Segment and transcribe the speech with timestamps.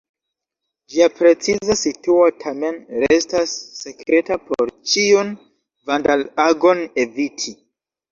[0.91, 5.29] Ĝia preciza situo tamen restas sekreta por ĉiun
[5.91, 7.55] vandal-agon eviti.